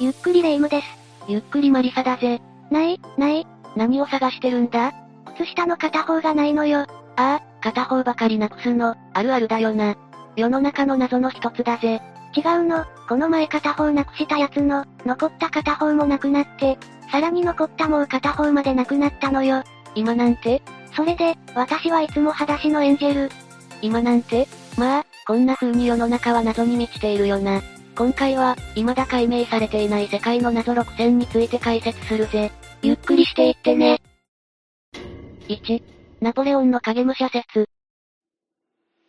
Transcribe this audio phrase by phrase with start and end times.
[0.00, 0.86] ゆっくりレ夢ムです。
[1.28, 2.40] ゆっくりマリサだぜ。
[2.70, 3.46] ない、ない。
[3.76, 4.94] 何を探してるんだ？
[5.36, 6.80] 靴下の片方がないのよ。
[6.80, 9.96] ああ、片方ばかりなくすの、あるあるだよな。
[10.34, 12.00] 世の中の謎の一つだぜ。
[12.34, 16.78] 違うの、この前片方なくしたやつの、残った片方もなくなって、
[17.10, 19.62] さらに残ったもう片方までなくなったのよ。
[19.94, 20.62] 今なんて？
[20.94, 23.30] それで、私はいつも裸足のエンジェル。
[23.82, 24.48] 今なんて？
[24.78, 27.60] まあ、こんな風に世の中は謎に満ちているよな。
[27.96, 32.52] 今回は、未だ解明されていない世界の謎6000について解説するぜ。
[32.82, 34.02] ゆっくりしていってね。
[35.48, 35.82] 1、
[36.20, 37.70] ナポレオンの影武者説。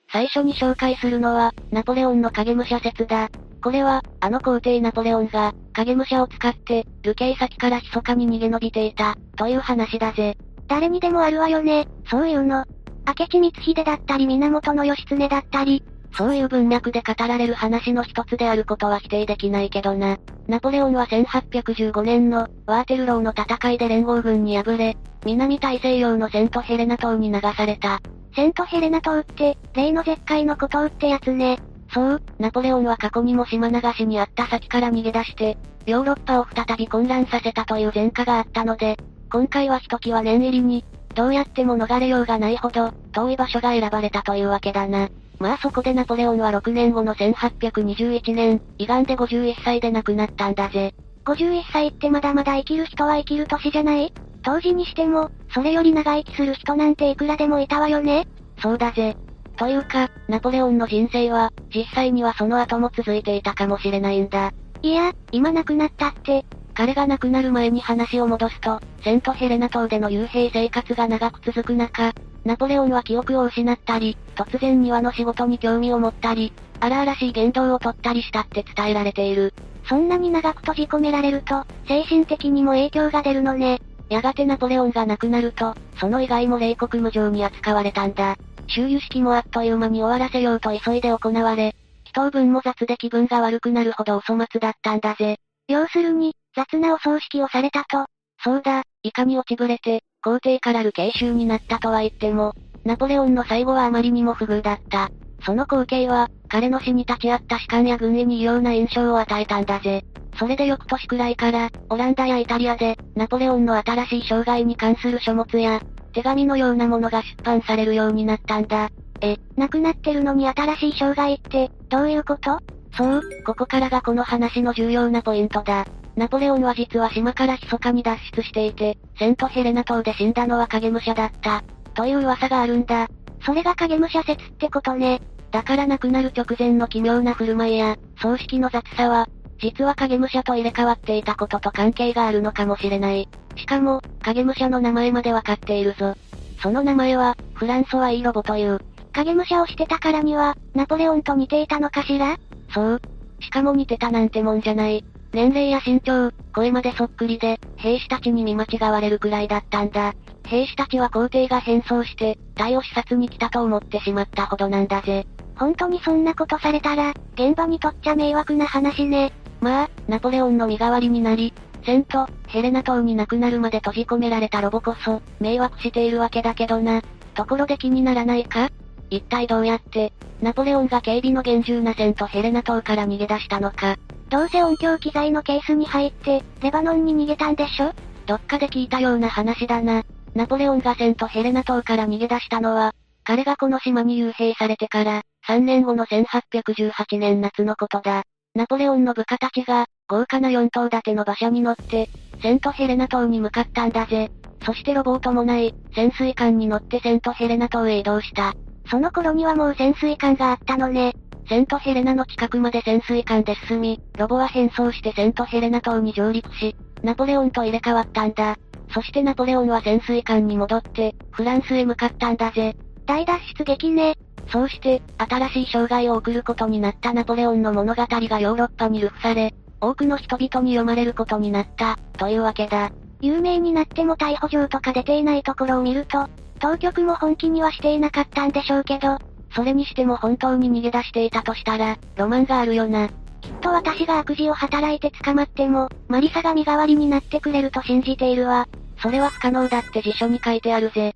[0.10, 3.30] 最初に紹介するのは、ナポレオンの影武者説だ。
[3.62, 10.38] これは、あの皇帝ナポレオンが、影武者を使って、流刑先から密かに逃げ延びていた、という話だぜ。
[10.70, 12.64] 誰にでもあるわよね、そういうの。
[13.06, 15.84] 明智光秀だったり源義経だったり、
[16.14, 20.18] そういう文脈で語られる話の一つであることは否定できないけどな。
[20.48, 28.02] ナポレオンは1815年の、ワーテルローの戦いで連合軍に敗れ、南大西洋のセントヘレナ島に流された。
[28.36, 31.60] セントヘレナ島って、例の絶海の孤島ってやつね。
[31.94, 38.98] そう、ナポレオンは過去にも島流しにあった先から逃げ出して、ヨーロッパを再び混乱させたという前科があったので、
[39.32, 45.10] 今回はひときわ念入りに、どうやっても逃れようがないほど、遠い場所が選ばれたというわけだな。
[45.40, 50.94] まあそこでナポレオンは6年後の1821年、胃がんで51歳で亡くなったんだぜ。
[51.26, 54.14] 51歳ってまだまだ生きる人は生きる年じゃない？
[54.44, 58.28] 当時にしても、それより長生きする人なんていくらでもいたわよね
[58.62, 59.18] そうだぜ。
[59.58, 64.54] というか、ナポレオンの人生は、実際にはその後も続いていたかもしれないんだ。
[64.82, 66.46] いや、今亡くなったって。
[66.78, 72.14] 彼が亡くなる前に話を戻すと、セントヘレナ島での幽閉生活が長く続く中、
[72.46, 79.56] ナポレオンは記憶を失ったり、突然庭の仕事に興味を持ったり、荒々しい言動をとったりしたって伝えられている。
[79.90, 83.82] そんなに長く閉じ込められると、精神的にも影響が出るのね。
[84.10, 88.36] やがてナポレオンが亡くなると、その以外も冷酷無情に扱われたんだ。
[88.68, 91.74] 周遊式もあっという間に終わらせようと急いで行われ、
[92.06, 95.40] 祈祷文も雑で気分が悪くなるほどお粗末だったんだぜ。
[95.68, 98.08] 要するに、雑なお葬式をされたと。
[98.44, 102.54] そうだ、いかに落ちぶれて、皇帝からる慶州になったとは言っても、
[102.84, 105.10] ナポレオンの最後はあまりにも不遇だった。
[105.46, 110.04] その光景は、彼の死に立ち会った士官や軍医に異様な印象を与えたんだぜ。
[110.40, 115.80] それで翌年くらいから、オランダやイタリアで、ナポレオンの新しい生涯に関する書物や、
[116.14, 118.90] 手紙のようなものが出版されるようになったんだ。
[119.22, 122.58] え、亡くなってるのに新しい生涯って、どういうこと？
[122.96, 125.86] そう、ここからがこの話の重要なポイントだ。
[126.18, 131.64] ナポレオンは実は島から密かに脱出していて、セントヘレナ島で死んだのは影武者だった。
[131.94, 133.08] という噂があるんだ。
[133.46, 135.22] それが影武者説ってことね。
[135.52, 139.30] だから亡くなる直前の奇妙な振る舞いや、葬式の雑さは、
[139.60, 143.30] 実は影武者と入れ替わっていたことと関係があるのかもしれない。
[143.56, 146.16] しかも、影武者の名前までわかっているぞ。
[146.64, 148.80] その名前は、フランソワ・イーロボという。
[149.14, 152.38] 影武者をしてたからには、ナポレオンと似ていたのかしら？
[152.74, 153.02] そう。
[153.40, 155.06] しかも似てたなんてもんじゃない。
[155.34, 160.14] 年齢や身長、声までそっくりで、兵士たちに見間違われるくらいだったんだ。
[160.46, 165.28] 兵士たちは皇帝が変装して、隊を視察に来たと思ってしまったほどなんだぜ。
[165.56, 169.34] 本当にそんなことされたら、現場にとっちゃ迷惑な話ね。
[169.60, 177.02] まあ、ナポレオンの身代わりになり、セント、ヘレナ島に亡くなるまで閉じ込められたロボこそ、迷惑しているわけだけどな。
[177.34, 178.70] ところで気にならないか？
[179.10, 183.98] 一体どうやって、ナポレオンが警備の厳重なセントヘレナ島から逃げ出したのか？
[184.30, 187.94] どうせ音響機材のケースに入って、レバノンに逃げたんでしょ？
[188.26, 190.04] どっかで聞いたような話だな。
[190.36, 192.94] ナポレオンがセントヘレナ島から逃げ出したのは、
[193.24, 198.24] 彼がこの島に幽閉されてから、3年後の1818年夏のことだ。
[198.54, 202.10] ナポレオンの部下たちが、豪華な4頭立ての馬車に乗って、
[202.42, 204.30] セントヘレナ島に向かったんだぜ。
[204.66, 208.54] そしてロボを伴い、潜水艦に乗ってセントヘレナ島へ移動した。
[208.90, 211.14] その頃にはもう潜水艦があったのね。
[211.50, 218.58] セントヘレナの近くまで潜水艦で進み、ロボは変装してセントヘレナ島に上陸し、ナポレオンと入れ替わったんだ。
[218.94, 222.76] そしてナポレオンは潜水艦に戻って、フランスへ向かったんだぜ。
[223.06, 224.16] 大脱出劇ね。
[224.50, 232.92] そうして、新しい生涯を送ることになったナポレオンの物語がヨーロッパに流布され、多くの人々に読まれることになった、というわけだ。
[233.22, 236.28] 有名になっても逮捕状とか出ていないところを見ると、
[236.60, 239.18] 当局も本気にはしていなかったんでしょうけど、
[239.52, 243.10] それにしても本当に逃げ出していたとしたら、ロマンがあるよな。
[243.42, 248.68] きっと私が悪事を働いて捕まっても、マリサが身代わりになってくれると信じているわ。
[249.02, 251.16] それは不可能だって辞書に書いてあるぜ。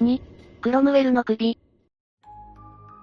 [0.00, 0.20] 2、
[0.60, 1.58] クロムウェルの首。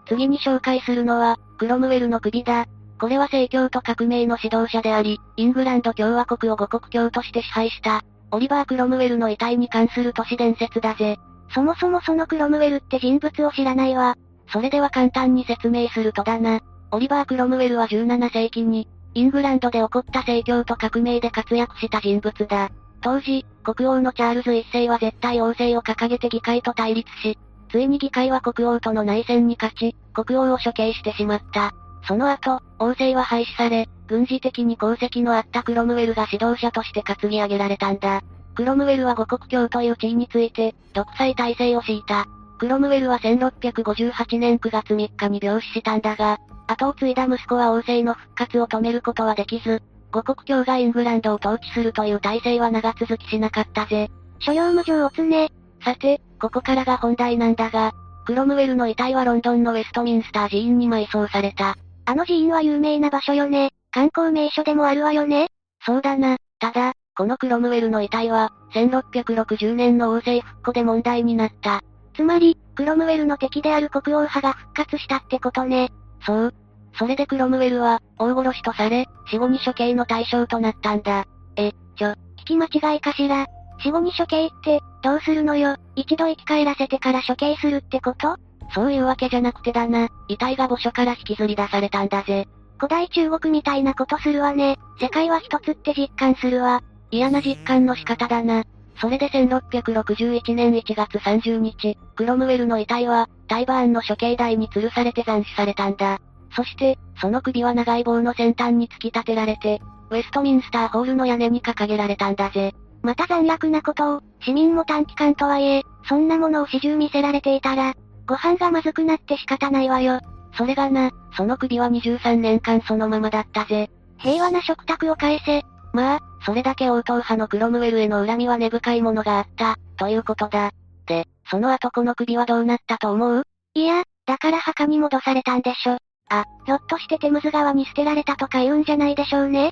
[0.08, 2.66] 次に紹介するのは、クロムウェルの首だ。
[3.00, 11.18] これは正教と革命の指導者であり、イングランド共和国を五国教として支配した、オリバー・クロムウェルの遺体に関する都市伝説だぜ。
[11.54, 14.16] そもそもそのクロムウェルって人物を知らないわ。
[14.52, 16.62] それでは簡単に説明するとだな。
[16.92, 22.70] オリバー・クロムウェルは17世紀に、イングランドで起こった正教と革命で活躍した人物だ。
[23.02, 27.38] 当時、国王のチャールズ一世は絶対王政を掲げて議会と対立し、
[27.70, 31.72] ついに議会は国王との内戦に勝ち、国王を処刑してしまった。
[32.08, 38.22] その後、王政は廃止され、軍事的に功績のあったクロムウェルが指導者として担ぎ上げられたんだ。
[38.60, 42.26] クロムウェルは五国教という地位について、独裁体制を敷いた。
[42.58, 54.10] クロムウェルは1658年9月3日に病死したんだが、後を継いだ息子は王政の復活を止めることはできず、五国教がイングランドを統治するという体制は長続きしなかったぜ。
[54.40, 55.54] 所要無常をね。
[55.82, 57.94] さて、ここからが本題なんだが、
[58.26, 61.78] クロムウェルの遺体はロンドンのウェストミンスター寺院に埋葬された。
[62.04, 63.72] あの寺院は有名な場所よね。
[63.92, 65.48] 観光名所でもあるわよね。
[65.86, 66.36] そうだな。
[66.60, 71.82] ただ、このクロムウェルの遺体は、1660年の王政復古で問題になった。
[72.16, 75.90] つまり、クロムウェルの敵である国王派が復活したってことね。
[76.26, 76.54] そう。
[76.98, 81.26] それでクロムウェルは、大殺しとされ、死後に処刑の対象となったんだ。
[81.58, 83.48] え、ちょ、聞き間違いかしら。
[83.84, 85.76] 死後に処刑って、どうするのよ。
[85.98, 88.38] 一度生き返らせてから処刑するってこと？
[88.74, 90.08] そういうわけじゃなくてだな。
[90.30, 92.48] 遺体が墓所から引きずり出されたんだぜ。
[92.78, 94.78] 古代中国みたいなことするわね。
[95.02, 96.82] 世界は一つって実感するわ。
[97.12, 98.64] 嫌な実感の仕方だな。
[99.00, 106.20] それで1661年1月30日、クロムウェルの遺体は、タイバーンの処刑台に吊るされて斬首されたんだ。
[106.56, 112.74] そして、その首は長い棒の先端に突き立てられて、ウェストミンスターホールの屋根に掲げられたんだぜ。
[113.02, 117.94] また残虐なことを、市民も短期間とはいえ、そんなものを始終見せられていたら、
[118.28, 120.20] ご飯がまずくなって仕方ないわよ。
[120.58, 123.90] それがな、その首は23年間そのままだったぜ。
[124.18, 125.64] 平和な食卓を返せ。
[125.94, 130.72] まあ、それだけ応答派のクロムウェルへの恨みは根深いものがあった、ということだ。
[131.06, 133.44] で、その後この首はどうなったと思う？
[133.74, 135.98] いや、だから墓に戻されたんでしょ。
[136.30, 139.72] あ、ひょっとしてテムズ川に捨てられたとか言うんじゃないでしょうね。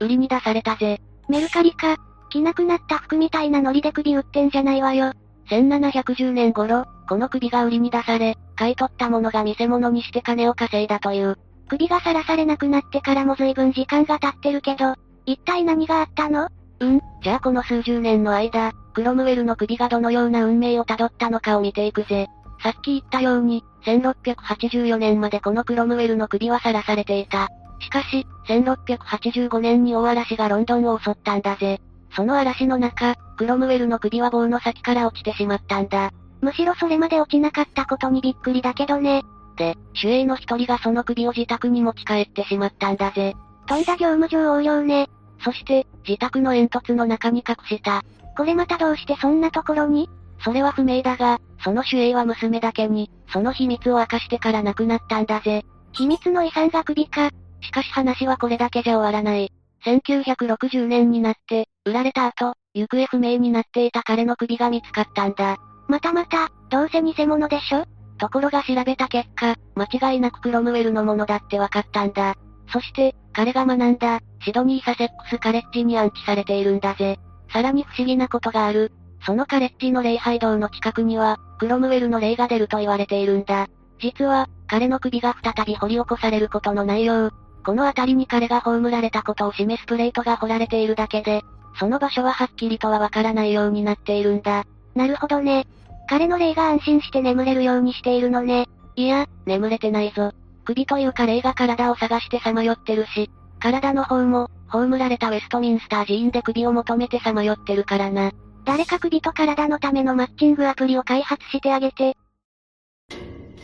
[0.00, 1.00] 売りに出されたぜ。
[1.28, 1.96] メルカリか。
[2.30, 5.12] 着なくなった服みたいなノリで首売ってんじゃないわよ。
[5.48, 11.36] 1710年頃、この首が売りに出され、買い取ったものが見せ物にして金を稼いだという。
[11.68, 14.94] 首がさらされなくなってからも随分時間が経ってるけど、
[15.26, 16.48] 一体何があったの？
[16.80, 22.28] うん、じゃあこの数十年の間、クロムウェルの首がどのような運命をたどったのかを見ていくぜ。
[22.62, 27.48] さっき言ったように、1684年までこのクロムウェルの首はさらされていた。
[27.80, 31.80] しかし、1685年に大嵐がロンドンを襲ったんだぜ。
[32.14, 36.12] その嵐の中、クロムウェルの首は棒の先から落ちてしまったんだ。
[36.40, 39.22] むしろそれまで落ちなかったことにびっくりだけどね。
[39.56, 43.34] で、守衛の一人がその首を自宅に持ち帰ってしまったんだぜ。
[43.66, 45.08] といだ業務上横領ね。
[45.42, 48.02] そして、自宅の煙突の中に隠した。
[48.36, 50.08] これまたどうしてそんなところに？
[50.44, 55.64] それは不明だが、その守衛は娘だけに、その秘密を明かしてから亡くなったんだぜ。
[55.92, 57.30] 秘密の遺産が首か。
[57.62, 59.50] しかし話はこれだけじゃ終わらない。
[59.84, 65.56] 1960年になって、売られた後、行方不明になっていた彼の首が見つかったんだ。
[65.88, 67.84] またまた、どうせ偽物でしょ？
[68.18, 72.34] ところが調べた結果、間違いなくクロムウェルのものだって分かったんだ。
[72.68, 77.18] そして、彼が学んだ、シドニーサセックスカレッジに安置されているんだぜ。
[77.52, 78.92] さらに不思議なことがある。
[79.26, 83.68] そのカレッジの礼拝堂の近くには、クロムウェルの霊が出ると言われているんだ。
[84.00, 87.30] 実は、彼の首が再び掘り起こされることの内容、
[87.64, 91.42] この辺りに彼が葬られたことを示すプレートが掘られているだけで、
[91.78, 94.64] その場所ははっきりとはわからないようになっているんだ。
[94.94, 95.66] なるほどね。
[96.08, 98.66] 彼の霊が安心して眠れるようにしているのね。
[98.96, 100.32] いや、眠れてないぞ。
[100.64, 103.30] 首というか霊が体を探してさまよってるし、
[103.60, 108.32] 体の方も、葬られたウェストミンスター寺院で首を求めてさまよってるからな。
[108.64, 112.16] 誰か首と体のためのマッチングアプリを開発してあげて。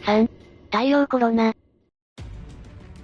[0.04, 0.28] 3、
[0.70, 1.54] 太陽コロナ。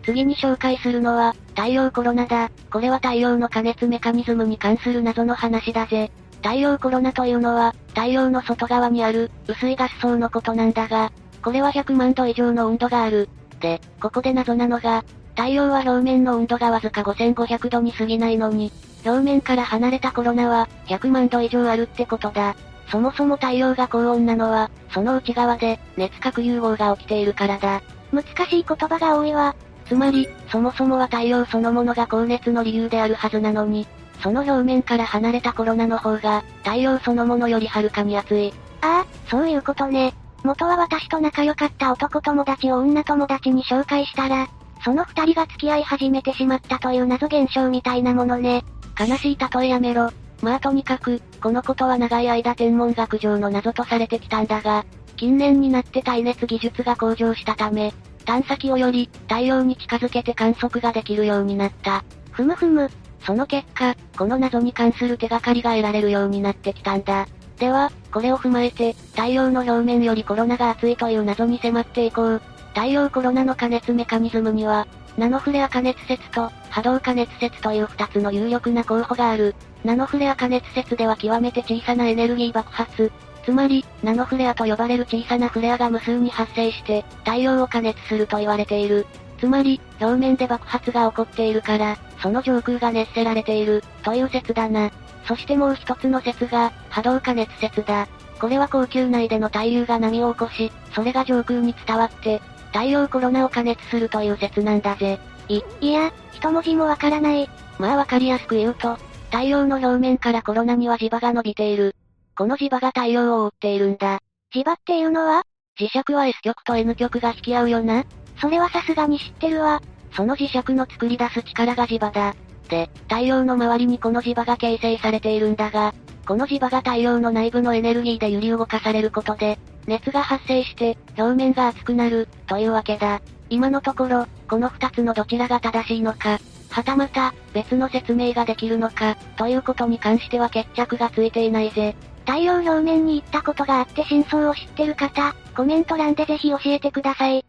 [0.04, 2.50] 次に紹介するのは、太陽コロナだ。
[2.70, 6.12] これは太陽の加熱メカニズムに関する謎の話だぜ。
[6.36, 11.10] 太陽コロナというのは、太陽の外側にある、薄いガス層のことなんだが、
[11.42, 13.28] これは100万度以上の温度がある。
[13.60, 15.04] で、ここで謎なのが、
[15.36, 18.72] 太陽は表面の温度がわずか5500度に過ぎないのに、
[19.04, 22.56] 表面から離れたコロナは、100万度以上あるってことだ。
[22.90, 27.82] そもそも太陽が高温なのは、その内側で、熱核融合が起きているからだ。
[28.12, 29.54] 難しい言葉が多いわ。
[29.86, 33.86] つまり、そもそもは太陽そのものが高熱の理由であるはずなのに、
[34.22, 38.52] その表面から離れたコロナの方が、太陽そのものよりはるかに熱い。
[38.80, 40.14] ああ、そういうことね。
[40.46, 44.48] 元は私と仲良かった男友達を女友達に紹介したら、
[44.84, 48.64] その二人が付き合い始めてしまったという謎現象みたいなものね。
[48.98, 50.10] 悲しい例えやめろ。
[50.42, 54.84] まあとにかく、このことは長い間天文学上の謎とされてきたんだが、
[55.16, 57.92] 近年になって耐熱技術が向上したため、
[58.24, 62.04] 探査機をより、太陽に近づけて観測ができるようになった。
[62.30, 62.88] ふむふむ。
[63.24, 67.26] その結果、この謎に関する手がかりが得られるようになってきたんだ。
[67.58, 72.42] では、これを踏まえて、太陽の表面よりコロナが熱いという謎に迫っていこう。
[72.74, 74.86] 太陽コロナの加熱メカニズムには、
[75.16, 79.54] ナノフレア加熱説と波動加熱説という二つの有力な候補がある。
[79.82, 83.10] ナノフレア加熱説では極めて小さなエネルギー爆発、
[83.46, 89.06] つまり、ナノフレアと呼ばれる小さなフレアが無数に発生して、太陽を加熱すると言われている。
[89.38, 94.90] つまり、表面で爆発が起こっているから、その上空が熱せられている、という説だな。
[95.26, 98.06] そしてもう一つの説が、波動加熱説だ。
[98.40, 102.40] これは高級内での対流が波を起こし、それが上空に伝わって、
[102.72, 105.18] 太陽コロナを加熱するという説なんだぜ。
[105.48, 107.48] い、いや、一文字もわからない。
[107.78, 108.96] まあわかりやすく言うと、
[109.30, 111.94] 太陽の表面からコロナには磁場が伸びている。
[112.36, 114.20] この磁場が太陽を覆っているんだ。
[114.54, 115.42] 磁場っていうのは？
[115.78, 118.04] 磁石は S 極と N 極が引き合うよな。
[118.40, 119.80] それはさすがに知ってるわ。
[120.14, 122.34] その磁石の作り出す力が磁場だ。
[122.66, 125.94] で、太陽の周りにこの磁場が形成されているんだが、
[126.26, 133.20] この磁場が太陽の内部のエネルギーで揺り動かされることで、熱が発生して、表面が熱くなる、というわけだ。
[133.48, 141.94] 今のところ、この二つのどちらが正しいのか、はたまた、別の説明ができるのか、ということに関しては決着がついていないぜ。
[142.26, 147.44] 太陽表面に行ったことがあって真相を知ってる方、コメント欄でぜひ教えてください。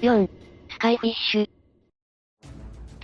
[0.00, 0.30] 4.
[0.70, 1.63] スカイフィッシュ。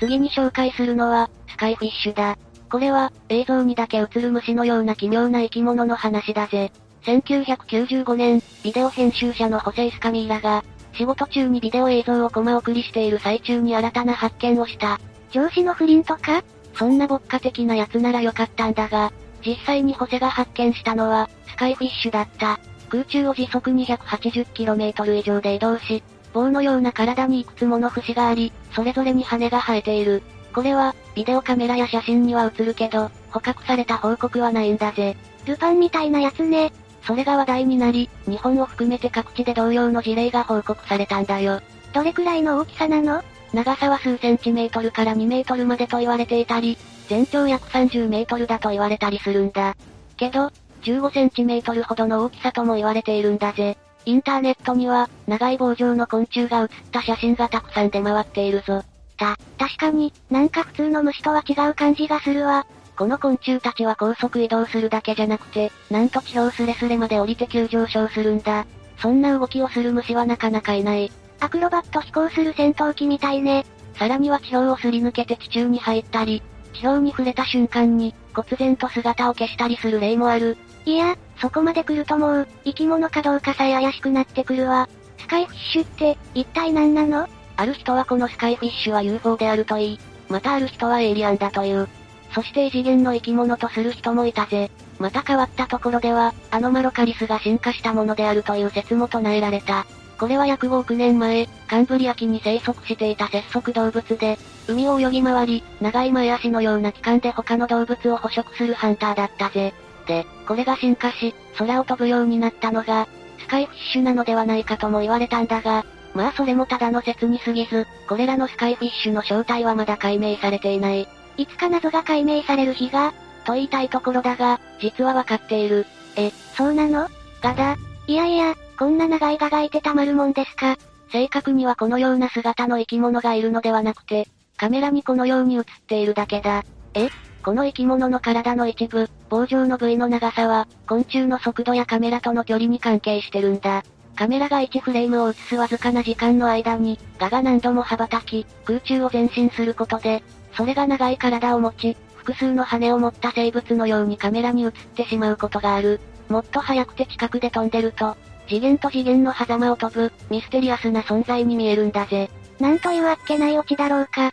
[0.00, 2.38] 次に紹介するのは、スカイフィッシュだ。
[2.70, 6.72] これは、映像にだけ映る虫のような奇妙な生き物の話だぜ。
[7.02, 10.64] 1995年、ビデオ編集者のホセイ・スカミーラが、
[10.94, 14.98] 仕事中にビデオ映像をコマ送りしている最中に新たな発見をした。
[15.30, 16.42] 上司の不倫とか？
[16.74, 19.12] そんな牧歌的なやつならよかったんだが、
[19.44, 22.58] 実際にホセが発見したのは、スカイフィッシュだった。
[22.88, 30.22] 空中を時速 280km 以上で移動し、棒のような体にいくつもの節があり、それぞれに羽が生えている。
[30.54, 35.16] これは、ビデオカメラや写真には映るけど、捕獲された報告はないんだぜ。
[35.46, 36.72] ルパンみたいなやつね。
[37.02, 41.60] それが話題になり、日本を含めて各地で同様の事例が報告されたんだよ。
[41.92, 43.22] どれくらいの大きさなの？
[43.52, 49.76] 長さは数センチメートルから2メートルまでと言われていたり、全長約30メートルだと言われたりするんだ。
[50.16, 53.76] けど、15センチメートルほどの大きさとも言われているんだぜ。
[54.06, 58.82] インターネットには、長い棒状の昆虫が写った写真がたくさん出回っているぞ。
[59.16, 62.66] た、確かに、なんか普通の虫とは違う感じがするわ。
[62.96, 68.66] この昆虫たちは高速移動するだけじゃなくて、なんと地表スレスレまで降りて急上昇するんだ。
[68.98, 71.10] そんな動きをする虫はなかなかいない。
[71.40, 73.64] アクロバット飛行する戦闘機みたいね。
[73.94, 76.42] さらには地表をすり抜けて地中に入ったり、
[76.74, 80.56] 地表に触れた瞬間に、忽然と姿を消したりする例もある。
[80.84, 84.88] いや、そこまで来るともう、生き物かどうかさえ怪しくなってくるわ。
[85.18, 87.28] スカイフィッシュって、一体何なの？
[87.56, 91.88] ある人はこのスカイフィッシュは UFO であるといい、またある人はエイリアンだという。
[92.34, 94.70] そして異次元の生き物とする人もいたぜ。
[94.98, 99.86] また変わったところでは、アノマロカリスが進化したものであるという説も唱えられた。
[100.18, 109.72] これは約5億年前、カンブリア紀に生息していた節足動物で、海を泳ぎ回り、長い前足のような器官で他の動物を捕食するハンターだったぜ。
[110.06, 113.06] で、これが進化し、空を飛ぶようになったのが、
[113.38, 121.06] スカイフィッシュなのではないかとも言われたんだが、まあそれもただの説に過ぎず、これらのスカイフィッシュの正体はまだ解明されていない。
[121.36, 123.14] いつか謎が解明される日が、
[123.44, 125.86] と言いたいところだが、実はわかっている。
[126.16, 127.06] え、そうなの？
[127.40, 127.76] ガだ。
[128.08, 130.78] いやいや、こんな長いががいてたまるもんですか。
[131.12, 134.26] 正確にはこのような姿の生き物がいるのではなくて、
[134.56, 136.64] カメラにこのように映っているだけだ。
[136.94, 137.08] え
[137.42, 143.82] この生き物の体の一部、棒状の部位の長さは、昆虫の速度やカメラとの距離に関係してるんだ。
[144.14, 150.22] カメラが1フレームを映すわずかな時間の間に、ガが何度も羽ばたき、空中を前進することで、
[150.54, 156.00] それが長い体を持ち、複数の羽を持った生物のようにカメラに映ってしまうことがある。
[156.28, 158.16] もっと速くて近くで飛んでると、
[158.46, 162.28] 次元と次元の狭間を飛ぶ、ミステリアスな存在に見えるんだぜ。
[162.58, 164.32] なんというあっけないオチだろうか。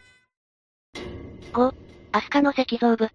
[1.54, 1.74] 5、
[2.18, 3.12] アスカの石像物。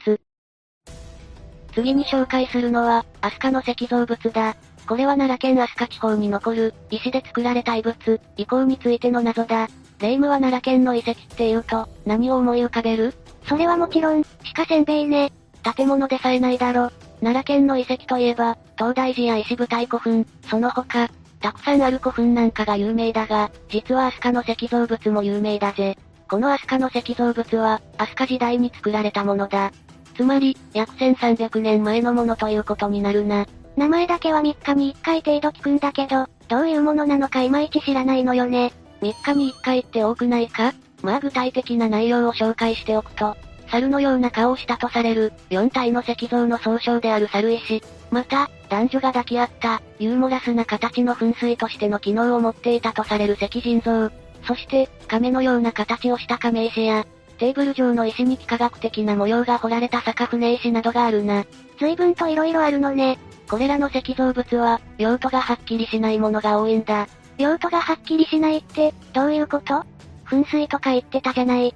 [1.75, 4.55] 次に紹介するのは、アスカの石像物だ。
[4.87, 9.67] これは奈良県飛鳥地方に残る、石で作られた遺物、遺構についての謎だ。
[9.99, 13.13] 霊夢は奈良県の遺跡って言うと、何を思い浮かべる？
[13.49, 14.23] それはもちろん、
[14.55, 15.33] 鹿せんべいね。
[15.75, 16.93] 建物でさえないだろ。
[17.19, 25.99] 奈良県の遺跡といえば、東大寺や石舞台古墳、その他、たくさんある古墳なんかが有名だが、実は飛鳥の石造物も有名だぜ。
[26.33, 29.71] この飛鳥の石造物は、飛鳥時代に作られたものだ。
[30.17, 33.45] つまり、約1300年前のものということになるな。
[33.77, 38.73] 名前だけは3日に1回程度聞くんだけど、どういうものなのかいまいち知らないのよね。
[39.03, 40.73] 3日に1回って多くないか？
[41.03, 43.37] まあ具体的な内容を紹介しておくと、
[43.71, 47.83] 猿のような顔をしたとされる、4体の石像の総称である猿石。
[48.11, 54.11] また、男女が抱き合った、ユーモラスな形の噴水としての機能を持っていたとされる石人像。
[54.45, 57.07] そして、亀のような形をした亀石や、
[57.39, 61.45] テーブル上の石に幾何学的な模様が彫られた坂船石などがあるな。
[61.79, 63.19] 随分と色々あるのね。
[63.49, 67.09] これらの石造物は、用途がはっきりしないものが多いんだ。
[67.39, 69.85] 用途がはっきりしないって、どういうこと？
[70.27, 71.75] 噴水とか言ってたじゃない。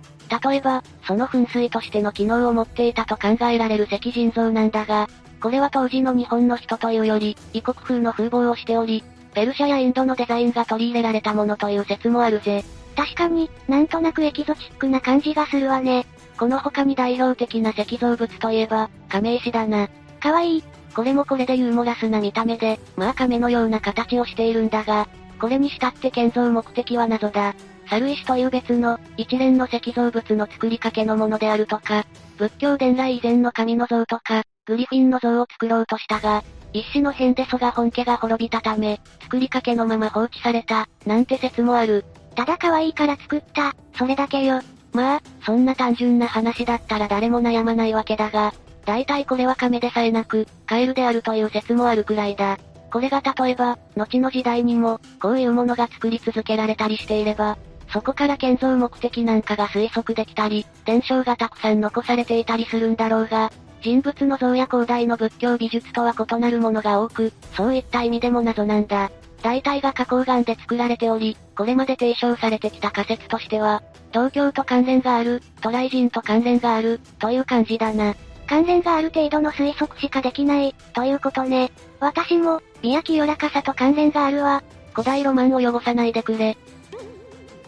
[0.49, 5.09] 例えば、その噴水としての機能を持っていたと考えられる石人像なんだが、
[5.41, 9.05] これは当時の日本の人というより、異国風の風貌をしており、
[9.37, 12.65] ペルシャやインドのデザインが取り入れられたものという説もあるぜ。
[12.97, 16.07] 確かに、なんとなくエキゾチックな感じがするわね。
[16.39, 19.91] この他に代表的な石造物といえば、亀石だな。
[20.21, 20.65] かわいい。
[20.95, 25.07] これもこれでユーモラスな見た目で、まあ亀のような形をしているんだが、
[25.39, 27.55] これにしたって建造目的は謎だ。
[27.91, 32.07] 猿石という別の、一連の石造物の作りかけのものであるとか、
[32.39, 36.43] 仏教伝来以前の神の像とか、グリフィンの像を作ろうとしたが、
[36.77, 42.05] 一種の変で蘇我本家が滅びたため、作りかけのまま放置された、なんて説もある。
[42.35, 44.61] ただ可愛いから作った、それだけよ。
[44.93, 48.53] まあ、そんな単純な話だったら誰も悩まないわけだが、
[48.85, 52.59] 大体これは亀でさえなく、カエルであるという説もあるくらいだ。
[52.93, 57.57] これが例えば、後の時代にも、こういうものが作り続けられたりしていれば、
[57.91, 63.51] そこから建造目的なんかが推測できたり、伝承がたくさん残されていたりするんだろうが、
[63.83, 69.11] 人物の像や広大の仏教美術とは異なるものが多く、そういった意味でも謎なんだ。
[69.43, 78.15] 大体が花崗岩で作られており、これまで提唱されてきた仮説としては、東京と関連がある、渡来人と関連がある、という感じだな。
[78.49, 81.71] 関連がある程度の推測しかできない、ということね。
[82.01, 84.63] 私も、美や清らかさと関連があるわ。
[84.93, 86.57] 古代ロマンを汚さないでくれ。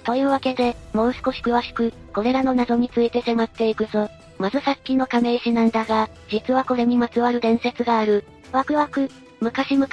[0.05, 4.09] というわけで、もう少し詳しく、これらの謎について迫っていくぞ。
[4.39, 8.25] まずさっきの亀石なんだが、実はこれにまつわる伝説がある。
[8.53, 9.11] ワクワク。
[9.41, 9.89] 昔々、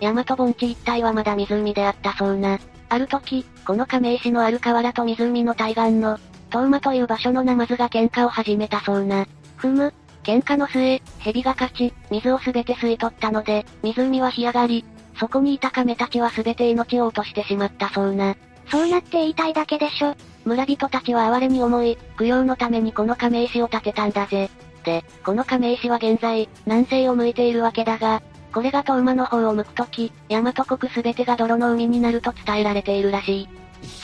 [0.00, 2.58] 大和盆地一帯はまだ湖であったそうな。
[2.88, 6.18] ある時、この亀石のある河原と湖の対岸の、
[6.50, 9.26] 東馬という場所のナマズが喧嘩を始めたそうな。
[9.56, 14.84] ふむ、喧嘩の末、蛇が勝ち、水をすべて吸い取ったので、湖は干上がり、
[15.18, 18.36] そこにいた亀たちはすべて命を落としてしまったそうな。
[18.68, 20.14] そうなって言いたいだけでしょ。
[20.46, 24.48] 村人たちは哀れに思い、供養のためにこの亀石を建てたんだぜ。
[24.84, 28.22] で、この亀石は現在、南西を向いているわけだが、
[28.54, 33.48] これが東馬の方を向くとき、大和国すべてが泥の海になると伝えられているらしい。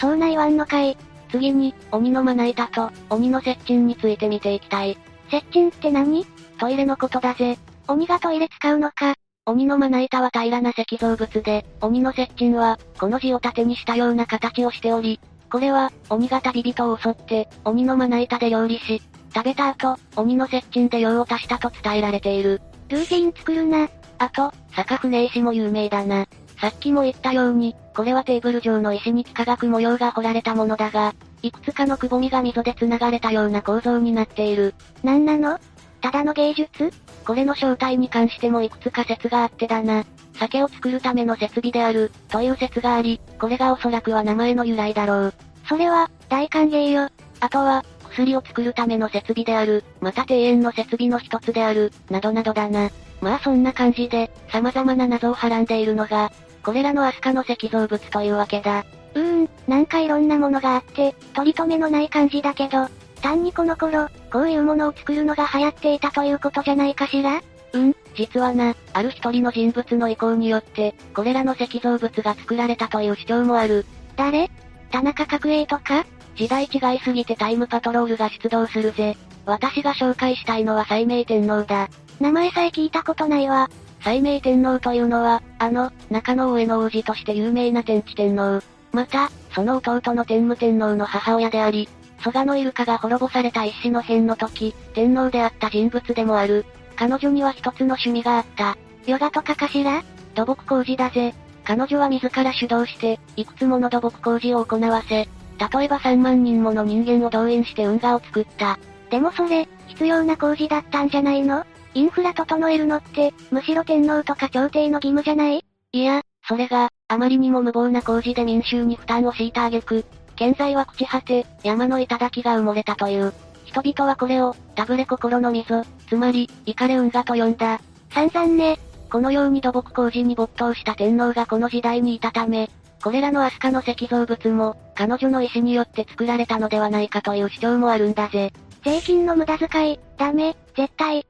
[0.00, 0.98] そうな言わんのかい。
[1.30, 4.98] 次に、鬼のまな板と、鬼の接近について見ていきたい。
[5.30, 6.26] 接近って何？
[6.58, 7.56] トイレのことだぜ。
[7.86, 9.14] 鬼がトイレ使うのか。
[9.46, 15.20] 鬼のまな板は平らな石造物で、鬼の接近は、この字を縦にしたような形をしており、
[15.52, 19.02] これは、鬼が旅人を襲って、鬼のまな板で料理し、
[19.34, 22.62] 食べた後、鬼の接近で用を足したと伝えられている。
[22.88, 23.90] ルーティン作るな。
[24.16, 26.26] あと、坂船石も有名だな。
[26.58, 34.74] さっきも言ったように、これはテーブル上の石に幾何学模様が彫られたものだが、いくつかのくぼみが溝で繋がれたような構造になっている。
[35.02, 35.58] なんなの？
[36.00, 36.90] ただの芸術？
[37.26, 40.04] これの正体に関してもいくつか説があってだな。
[40.34, 45.34] 酒を作るための設備である、という説があり、これがおそらくは名前の由来だろう。
[45.68, 47.08] それは、大歓迎よ。
[47.40, 52.90] あとは、薬を作るための設備である、また庭園の設備の一つである、などなどだな。
[53.20, 56.32] まあそんな感じで、様々な謎をはらんでいるのが、
[56.64, 58.84] これらのアスカの石造物というわけだ。
[59.14, 62.88] うーん、なんかいろんなものがあって、取り留めのない感じだけど、
[63.20, 67.40] 単にこの頃、こういうものを作るのが流行っていたということじゃないかしら？
[67.72, 73.86] うん、実はな、ある一人の人物の意向によって、これらの石造物が作られたという主張もある。
[74.16, 74.50] 誰？
[74.90, 76.04] 田中角栄とか？
[76.36, 79.16] 時代違いすぎてタイムパトロールが出動するぜ。
[79.44, 81.88] 私が紹介したいのは西明天皇だ。
[82.20, 83.68] 名前さえ聞いたことないわ。
[84.04, 88.62] 西明天皇というのは、あの、中野上の王子として有名な天地天皇。
[88.92, 91.88] また、その弟の天武天皇の母親であり、
[92.22, 96.64] 蘇我のイルカが滅ぼされた一子の変の時、天皇であった人物でもある。
[97.02, 98.76] 彼女には一つの趣味があった。
[99.08, 100.04] ヨガとかかしら？
[100.36, 101.34] 土木工事だぜ。
[101.64, 108.78] 彼女は自ら主導して、いくつもの土木工事を行わせ、例えば3万人もの人間を動員して運河を作った。
[109.10, 111.66] でもそれ、必要な工事だったんじゃないの？
[111.94, 115.64] インフラ整えるのって、むしろ天皇とか朝廷の義務じゃない？
[115.90, 120.04] いや、それが、あまりにも無謀な工事で民衆に負担を強いた挙句、
[120.36, 123.32] 現在は朽ち果て、山の頂が埋もれたという。
[123.72, 127.80] 人々はこれを、タブレ心の溝、つまり、イカレ運河と呼んだ。
[128.10, 128.78] 散々ね。
[129.10, 132.70] このように土木工事に没頭した天皇がこの時代にいたため、
[133.02, 138.52] これらのアスカの石造物も、彼女の意思によって作られたのではないかという主張もあるんだぜ。
[138.84, 141.26] 税金の無駄遣い、ダメ、絶対。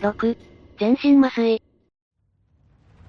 [0.00, 0.36] 6、
[0.80, 1.62] 全身麻酔。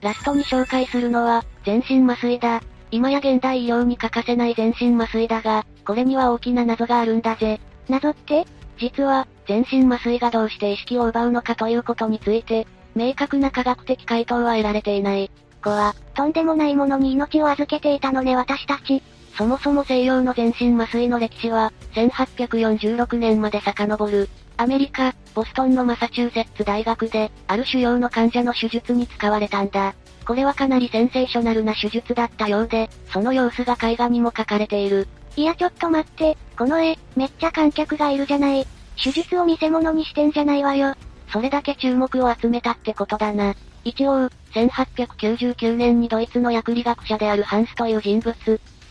[0.01, 2.61] ラストに紹介するのは、全身麻酔だ。
[2.91, 7.59] 今や現代医療に欠かせない全身麻酔だが、これには大きな謎があるんだぜ。
[7.89, 8.45] 謎って？
[8.79, 15.29] 実は、全身麻酔がどうして意識を奪うのかということについて、明確な科学的回答は得られていない。
[15.61, 19.03] こは、とんでもないものに命を預けていたのね私たち。
[19.37, 24.29] そもそも西洋の全身麻酔の歴史は、1846年まで遡る。
[24.57, 29.95] アメリカ、ボストンのマサチューセッツ大学で、ある腫瘍の患者の手術に使われたんだ。
[30.25, 35.07] これはかなりセンセーショナルな手術だったようで、その様子が絵画にも描かれている。
[35.35, 38.67] いやちょっと待って、この絵、めっちゃ観客がいるじゃない。
[39.01, 40.95] 手術を見せ物にしてんじゃないわよ。
[41.31, 43.55] それだけ注目を集めたってことだな。
[43.85, 48.35] 一応、1899年にドイツの薬理学者であるハンスという人物、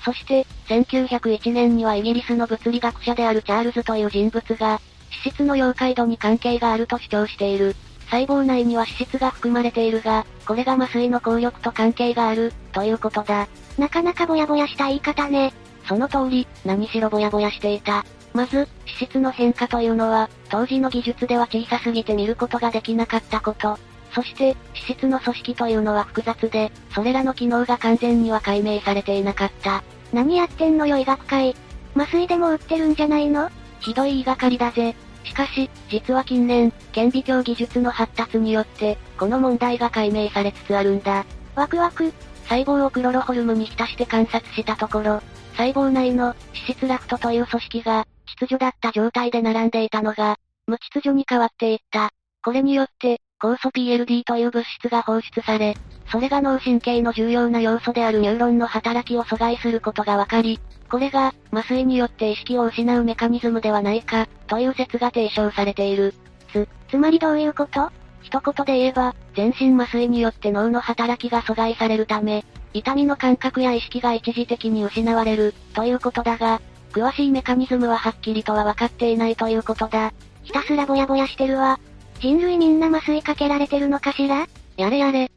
[0.05, 4.81] そして、1901年にはイギリスの物理学者であるチャールズという人物が、
[5.25, 7.75] 脂質の溶解度に関係があると主張している。
[8.11, 13.49] 細胞内には脂質が含まれているが、これが麻酔の効力と関係がある、ということだ。
[13.77, 15.53] なかなかぼやぼやした言い方ね。
[15.89, 18.05] その通り、何しろぼやぼやしていた。
[18.35, 18.69] まず、脂
[19.07, 23.79] 質の変化というのは、当時の技術では小さすぎて見ることができなかったこと。
[24.13, 24.57] そして、脂
[24.99, 29.83] 質の組織というのは複雑で、それらの機能が完全には解明されていなかった。
[30.13, 31.57] 何やってんのよ医学界。
[31.97, 33.51] 麻酔でも売ってるんじゃないの？
[33.81, 34.95] ひどい言いがかりだぜ。
[35.25, 41.25] しかし、実は近年、顕微鏡技術の発達によって、この問題が解明されつつあるんだ。
[41.55, 42.13] ワクワク。
[42.45, 45.21] 細胞をクロロホルムに浸して観察したところ、
[45.59, 50.37] 細胞内の脂質ラクトという組織が、秩序だった状態で並んでいたのが、
[50.69, 52.11] 無秩序に変わっていった。
[52.45, 55.77] これによって、酵素 PLD という物質が放出され、
[56.13, 66.15] それが脳神経の重要な要素であるニューロンの働きを阻害することが分かり、これが、麻酔によって意識を失うメカニズムではないか、という説が提唱されている。
[66.53, 67.91] つ、つまりどういうこと？
[68.23, 72.45] 一言で言えば、全身麻酔によって脳の働きが阻害されるため、
[72.75, 76.61] 痛みの感覚や意識が一時的に失われる、ということだが、
[76.93, 80.13] 詳しいメカニズムははっきりとは分かっていないということだ。
[80.43, 81.79] ひたすらぼやぼやしてるわ。
[82.21, 84.47] 人類みんな麻酔かけられてるのかしら？
[84.77, 85.31] やれやれ、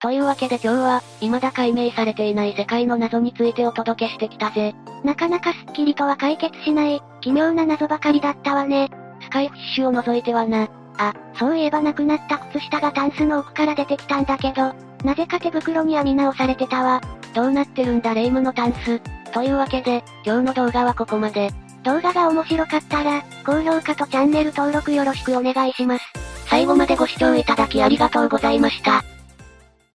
[0.00, 4.74] というわけで今日は、未だ解明されていない世界の謎についてお届けしてきたぜ。
[5.02, 8.90] なかなかすっきりとは解決しない、奇妙な謎ばかりだったわね。
[9.22, 10.68] スカイフィッシュを除いてはな。
[10.98, 17.00] あ、そういえばなくなった靴下がタンスの奥から出てきたんだけど、なぜか手袋に編み直されてたわ。
[17.34, 19.00] どうなってるんだ霊夢のタンス。
[19.32, 21.52] というわけで、今日の動画はここまで。
[21.82, 26.04] 動画が面白かったら、高評価とチャンネル登録よろしくお願いします。
[26.46, 29.04] 最後までご視聴いただきありがとうございました。